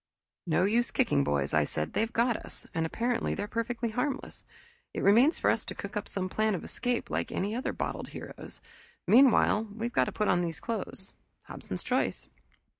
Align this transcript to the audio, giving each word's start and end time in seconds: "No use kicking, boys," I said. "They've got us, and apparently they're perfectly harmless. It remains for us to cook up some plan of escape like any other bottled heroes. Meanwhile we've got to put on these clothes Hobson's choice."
"No 0.47 0.63
use 0.63 0.89
kicking, 0.89 1.23
boys," 1.23 1.53
I 1.53 1.63
said. 1.63 1.93
"They've 1.93 2.11
got 2.11 2.35
us, 2.37 2.65
and 2.73 2.87
apparently 2.87 3.35
they're 3.35 3.47
perfectly 3.47 3.91
harmless. 3.91 4.43
It 4.95 5.03
remains 5.03 5.37
for 5.37 5.51
us 5.51 5.63
to 5.65 5.75
cook 5.75 5.95
up 5.95 6.07
some 6.07 6.27
plan 6.27 6.55
of 6.55 6.63
escape 6.63 7.11
like 7.11 7.31
any 7.31 7.53
other 7.53 7.71
bottled 7.71 8.07
heroes. 8.07 8.61
Meanwhile 9.05 9.65
we've 9.65 9.93
got 9.93 10.05
to 10.05 10.11
put 10.11 10.27
on 10.27 10.41
these 10.41 10.59
clothes 10.59 11.13
Hobson's 11.43 11.83
choice." 11.83 12.27